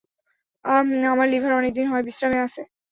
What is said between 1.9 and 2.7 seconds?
হয় বিশ্রামে আছে।